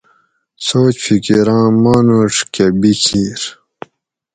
[0.65, 3.41] سوچ فیکیراۤں مانوڄ کہۤ بیکھیر